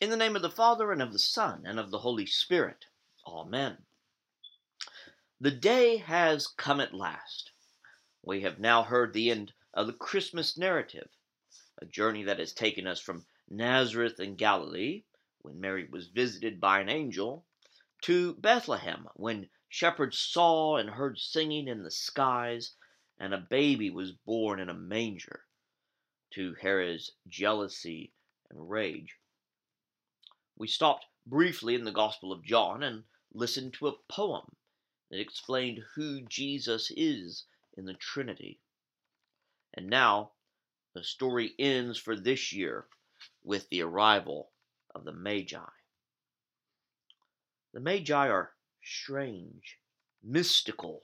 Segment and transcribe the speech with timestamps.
[0.00, 2.86] In the name of the Father, and of the Son, and of the Holy Spirit.
[3.26, 3.84] Amen.
[5.40, 7.50] The day has come at last.
[8.22, 11.08] We have now heard the end of the Christmas narrative,
[11.78, 15.02] a journey that has taken us from Nazareth in Galilee,
[15.42, 17.44] when Mary was visited by an angel,
[18.02, 22.76] to Bethlehem, when shepherds saw and heard singing in the skies,
[23.18, 25.44] and a baby was born in a manger,
[26.34, 28.12] to Herod's jealousy
[28.48, 29.18] and rage.
[30.58, 34.56] We stopped briefly in the Gospel of John and listened to a poem
[35.08, 37.44] that explained who Jesus is
[37.76, 38.60] in the Trinity.
[39.72, 40.32] And now
[40.94, 42.88] the story ends for this year
[43.44, 44.50] with the arrival
[44.96, 45.58] of the Magi.
[47.72, 48.50] The Magi are
[48.82, 49.78] strange,
[50.24, 51.02] mystical,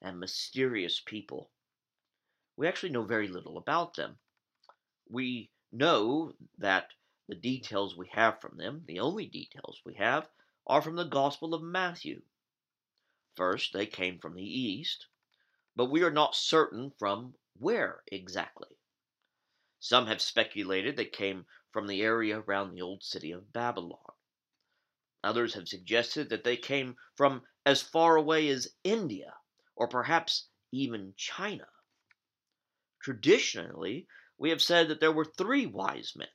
[0.00, 1.50] and mysterious people.
[2.56, 4.18] We actually know very little about them.
[5.10, 6.92] We know that
[7.28, 10.28] the details we have from them, the only details we have,
[10.66, 12.22] are from the Gospel of Matthew.
[13.36, 15.06] First, they came from the east,
[15.76, 18.76] but we are not certain from where exactly.
[19.78, 24.12] Some have speculated they came from the area around the old city of Babylon.
[25.24, 29.34] Others have suggested that they came from as far away as India,
[29.76, 31.68] or perhaps even China.
[33.00, 36.28] Traditionally, we have said that there were three wise men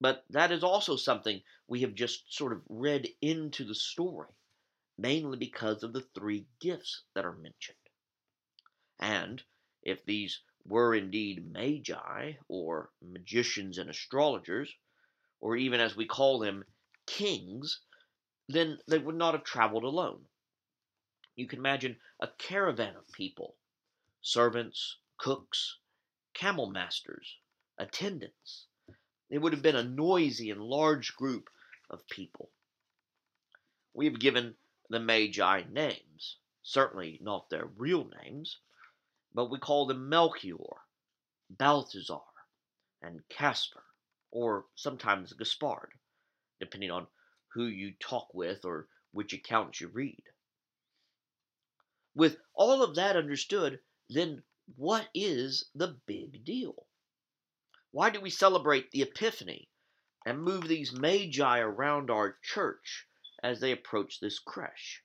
[0.00, 4.30] but that is also something we have just sort of read into the story,
[4.98, 7.78] mainly because of the three gifts that are mentioned.
[8.98, 9.42] And
[9.82, 14.74] if these were indeed magi, or magicians and astrologers,
[15.40, 16.64] or even as we call them,
[17.06, 17.80] kings,
[18.48, 20.26] then they would not have traveled alone.
[21.36, 23.56] You can imagine a caravan of people
[24.20, 25.78] servants, cooks,
[26.34, 27.38] camel masters,
[27.78, 28.66] attendants
[29.28, 31.48] it would have been a noisy and large group
[31.90, 32.50] of people.
[33.92, 34.54] We have given
[34.88, 38.58] the Magi names, certainly not their real names,
[39.34, 40.76] but we call them Melchior,
[41.50, 42.20] Balthazar,
[43.02, 43.82] and Caspar,
[44.30, 45.92] or sometimes Gaspard,
[46.60, 47.06] depending on
[47.48, 50.22] who you talk with or which accounts you read.
[52.14, 54.42] With all of that understood, then
[54.76, 56.86] what is the big deal?
[57.96, 59.70] Why do we celebrate the Epiphany
[60.26, 63.06] and move these magi around our church
[63.42, 65.02] as they approach this creche?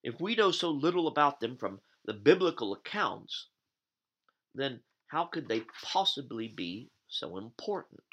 [0.00, 3.48] If we know so little about them from the biblical accounts,
[4.54, 8.04] then how could they possibly be so important?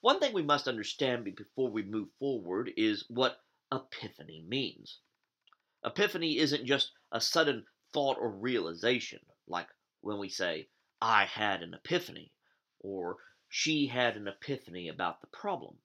[0.00, 4.98] One thing we must understand before we move forward is what epiphany means.
[5.84, 9.68] Epiphany isn't just a sudden thought or realization, like
[10.00, 10.68] when we say,
[11.04, 12.32] I had an epiphany,
[12.78, 13.18] or
[13.48, 15.78] she had an epiphany about the problem.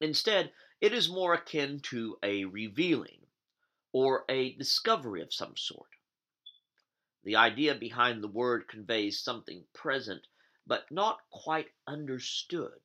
[0.00, 0.52] Instead,
[0.82, 3.26] it is more akin to a revealing,
[3.90, 5.88] or a discovery of some sort.
[7.24, 10.26] The idea behind the word conveys something present,
[10.66, 12.80] but not quite understood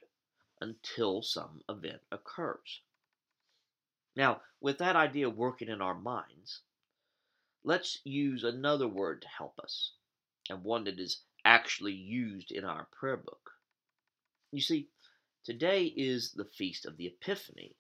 [0.62, 2.84] until some event occurs.
[4.16, 6.62] Now, with that idea working in our minds,
[7.66, 9.92] let's use another word to help us
[10.50, 13.52] and one that is actually used in our prayer book.
[14.52, 14.90] You see,
[15.44, 17.76] today is the feast of the Epiphany,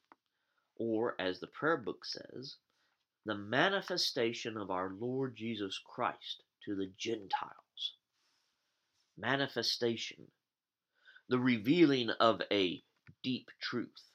[0.75, 2.55] or as the prayer book says,
[3.25, 7.93] the manifestation of our Lord Jesus Christ to the Gentiles.
[9.17, 10.27] Manifestation,
[11.27, 12.83] the revealing of a
[13.23, 14.11] deep truth,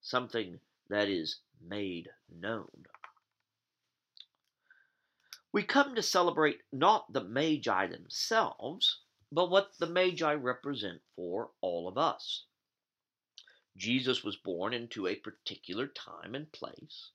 [0.00, 0.60] something
[0.90, 2.84] that is made known.
[5.54, 11.86] We come to celebrate not the Magi themselves, but what the Magi represent for all
[11.86, 12.46] of us.
[13.76, 17.12] Jesus was born into a particular time and place,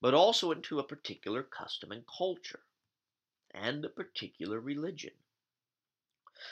[0.00, 2.64] but also into a particular custom and culture,
[3.50, 5.12] and a particular religion.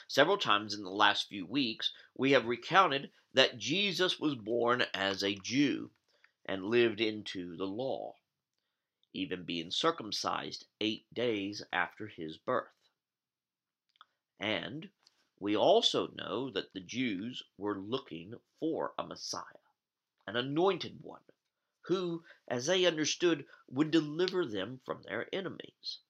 [0.07, 5.25] Several times in the last few weeks, we have recounted that Jesus was born as
[5.25, 5.93] a Jew
[6.45, 8.17] and lived into the law
[9.13, 12.69] even being circumcised eight days after his birth.
[14.39, 14.91] And
[15.39, 19.43] we also know that the Jews were looking for a Messiah,
[20.27, 21.25] an anointed one,
[21.83, 26.01] who, as they understood, would deliver them from their enemies.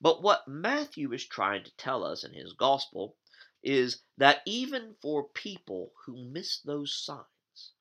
[0.00, 3.16] But what Matthew is trying to tell us in his gospel
[3.62, 7.72] is that even for people who miss those signs,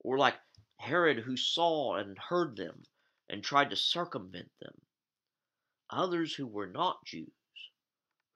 [0.00, 0.38] or like
[0.76, 2.84] Herod who saw and heard them
[3.28, 4.80] and tried to circumvent them.
[5.90, 7.28] Others who were not Jews,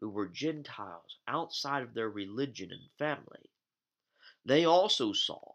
[0.01, 3.51] who were Gentiles outside of their religion and family,
[4.45, 5.55] they also saw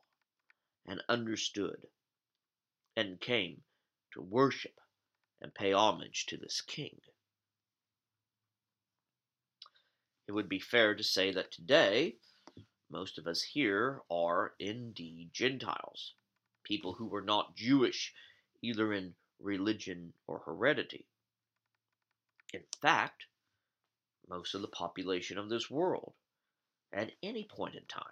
[0.86, 1.88] and understood
[2.95, 3.62] and came
[4.13, 4.80] to worship
[5.42, 7.00] and pay homage to this king.
[10.28, 12.18] It would be fair to say that today,
[12.89, 16.13] most of us here are indeed Gentiles,
[16.63, 18.13] people who were not Jewish
[18.62, 21.06] either in religion or heredity.
[22.54, 23.25] In fact,
[24.30, 26.13] most of the population of this world,
[26.94, 28.04] at any point in time,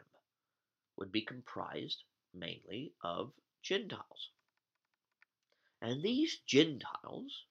[0.98, 3.32] would be comprised mainly of
[3.62, 4.30] Gentiles.
[5.82, 7.46] And these Gentiles,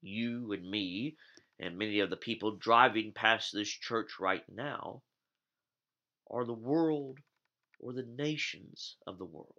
[0.00, 1.16] you and me,
[1.58, 5.02] and many of the people driving past this church right now,
[6.30, 7.18] are the world
[7.78, 9.54] or the nations of the world.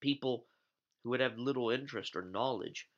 [0.00, 0.46] People
[1.02, 2.88] who would have little interest or knowledge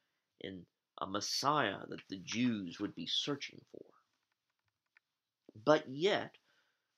[0.40, 0.66] in
[1.00, 3.84] a Messiah that the Jews would be searching for.
[5.64, 6.36] But yet,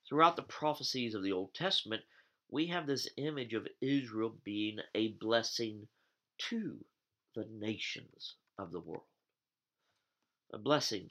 [0.07, 2.03] throughout the prophecies of the Old Testament,
[2.49, 5.87] we have this image of Israel being a blessing
[6.49, 6.85] to
[7.35, 9.07] the nations of the world,
[10.53, 11.09] a blessing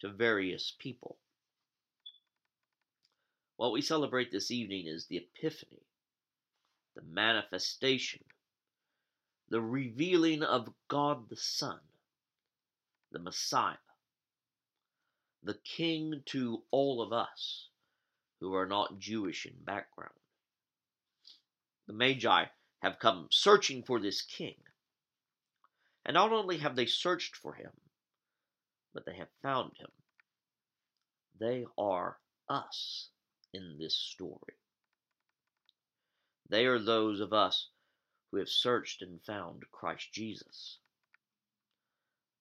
[0.00, 1.18] to various people.
[3.56, 5.82] What we celebrate this evening is the Epiphany,
[6.94, 8.24] the manifestation,
[9.48, 11.78] the revealing of God the Son,
[13.12, 13.76] the Messiah,
[15.42, 17.68] the King to all of us
[18.40, 20.12] who are not Jewish in background.
[21.86, 22.46] The Magi
[22.80, 24.56] have come searching for this king.
[26.04, 27.70] And not only have they searched for him,
[28.92, 29.90] but they have found him.
[31.38, 32.18] They are
[32.48, 33.08] us
[33.52, 34.54] in this story.
[36.48, 37.68] They are those of us
[38.34, 40.78] who have searched and found Christ Jesus.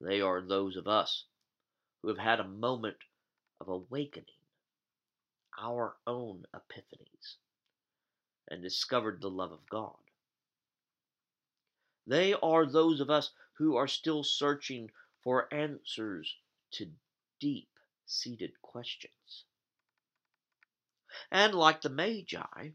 [0.02, 1.26] They are those of us
[2.02, 2.98] who have had a moment
[3.62, 4.26] of awakening,
[5.62, 7.36] our own epiphanies,
[8.50, 9.94] and discovered the love of God.
[12.08, 13.30] They are those of us
[13.60, 14.90] who are still searching
[15.24, 16.36] for answers
[16.72, 16.88] to
[17.40, 17.70] deep
[18.08, 19.44] seated questions.
[21.32, 22.70] And like the Magi,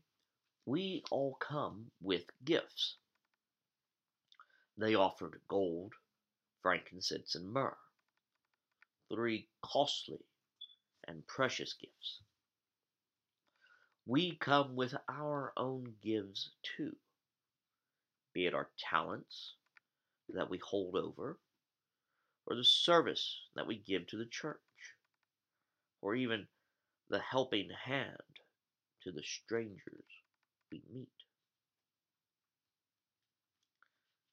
[0.64, 2.94] we all come with gifts.
[4.78, 5.92] They offered gold,
[6.62, 7.76] frankincense, and myrrh,
[9.12, 10.24] three costly
[11.06, 12.22] and precious gifts.
[14.06, 16.96] We come with our own gifts too
[18.38, 19.54] be it our talents
[20.28, 21.40] that we hold over,
[22.46, 24.60] or the service that we give to the church,
[26.00, 26.46] or even
[27.08, 28.16] the helping hand
[29.02, 30.04] to the strangers
[30.70, 31.08] we meet.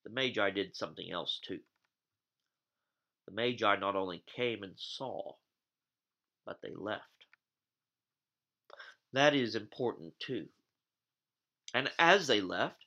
[0.06, 1.60] The Magi did something else too.
[3.26, 5.36] The Magi not only came and saw,
[6.46, 7.26] but they left.
[9.14, 10.48] That is important too.
[11.74, 12.86] And as they left,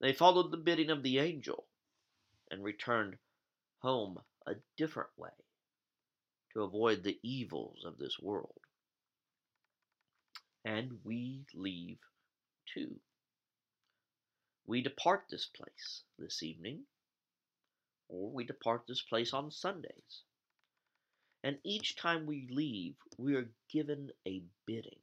[0.00, 1.66] they followed the bidding of the angel
[2.50, 3.16] and returned
[3.80, 5.30] home a different way
[6.52, 8.60] to avoid the evils of this world.
[10.64, 11.98] And we leave
[12.74, 13.00] too.
[14.68, 16.82] We depart this place this evening,
[18.06, 20.24] or we depart this place on Sundays.
[21.42, 25.00] And each time we leave, we are given a bidding.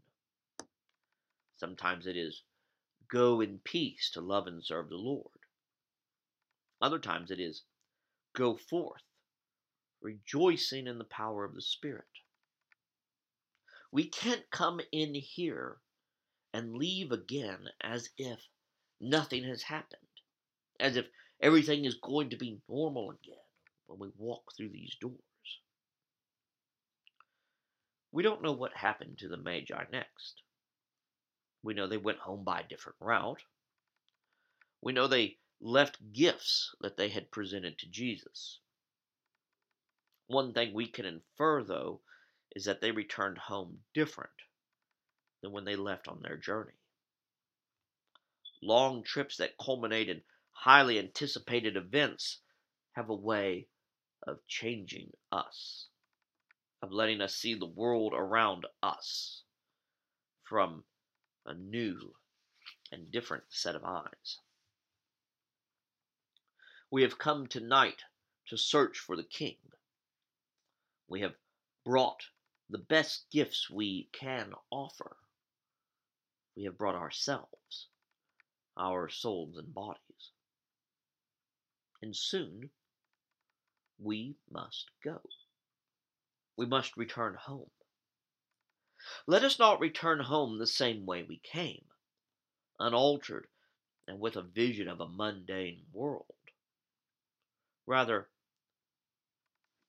[1.56, 2.44] Sometimes it is
[3.08, 5.40] go in peace to love and serve the Lord.
[6.80, 7.64] Other times it is
[8.34, 9.02] go forth,
[10.00, 12.06] rejoicing in the power of the Spirit.
[13.92, 15.78] We can't come in here
[16.54, 18.48] and leave again as if
[19.00, 20.02] nothing has happened,
[20.80, 21.06] as if
[21.42, 23.36] everything is going to be normal again
[23.88, 25.20] when we walk through these doors.
[28.12, 30.42] We don't know what happened to the Magi next.
[31.64, 33.42] We know they went home by a different route.
[34.82, 38.60] We know they left gifts that they had presented to Jesus.
[40.28, 42.02] One thing we can infer, though,
[42.56, 44.32] is that they returned home different
[45.42, 46.74] than when they left on their journey.
[48.66, 52.40] Long trips that culminate in highly anticipated events
[52.94, 53.68] have a way
[54.26, 55.88] of changing us,
[56.82, 59.44] of letting us see the world around us
[60.42, 60.84] from
[61.46, 62.16] a new
[62.92, 64.40] and different set of eyes.
[66.90, 68.02] We have come tonight
[68.48, 69.58] to search for the King.
[71.08, 71.36] We have
[71.86, 72.24] brought
[72.72, 75.18] the best gifts we can offer.
[76.56, 77.90] We have brought ourselves,
[78.78, 80.32] our souls and bodies.
[82.02, 82.70] And soon
[84.00, 85.22] we must go.
[86.58, 87.70] we must return home.
[89.28, 91.86] Let us not return home the same way we came,
[92.80, 93.48] unaltered
[94.08, 96.26] and with a vision of a mundane world.
[97.88, 98.30] Rather,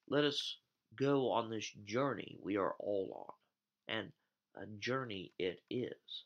[0.09, 0.59] let us
[0.97, 3.27] go on this journey we are all
[3.89, 4.13] on, and
[4.57, 6.25] a journey it is.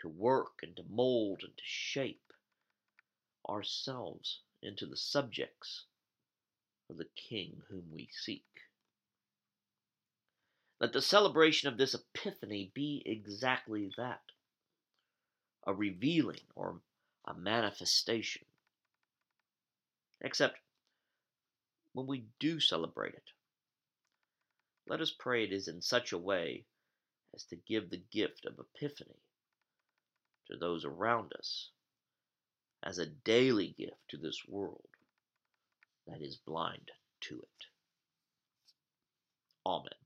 [0.00, 2.32] To work and to mold and to shape
[3.48, 5.84] ourselves into the subjects
[6.88, 8.46] of the King whom we seek.
[10.80, 14.22] Let the celebration of this epiphany be exactly that
[15.66, 16.80] a revealing or
[17.26, 18.46] a manifestation.
[20.22, 20.58] Except
[21.92, 23.30] when we do celebrate it,
[24.88, 26.64] let us pray it is in such a way
[27.34, 29.20] as to give the gift of epiphany
[30.50, 31.70] to those around us
[32.82, 34.88] as a daily gift to this world
[36.06, 36.90] that is blind
[37.20, 37.66] to it.
[39.66, 39.99] Amen.